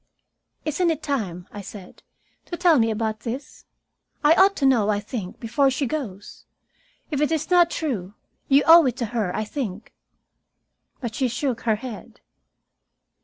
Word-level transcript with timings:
"Isn't 0.65 0.89
it 0.89 1.03
time," 1.03 1.47
I 1.51 1.61
said, 1.61 2.01
"to 2.45 2.57
tell 2.57 2.79
me 2.79 2.89
about 2.89 3.19
this? 3.19 3.65
I 4.23 4.33
ought 4.33 4.55
to 4.55 4.65
know, 4.65 4.89
I 4.89 4.99
think, 4.99 5.39
before 5.39 5.69
she 5.69 5.85
goes. 5.85 6.45
If 7.11 7.21
it 7.21 7.31
is 7.31 7.51
not 7.51 7.69
true, 7.69 8.15
you 8.47 8.63
owe 8.65 8.87
it 8.87 8.97
to 8.97 9.05
her, 9.13 9.31
I 9.35 9.43
think." 9.43 9.93
But 11.01 11.13
she 11.13 11.27
shook 11.27 11.61
her 11.61 11.75
head. 11.75 12.19